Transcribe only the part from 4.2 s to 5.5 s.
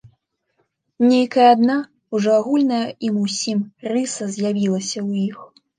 з'явілася ў іх.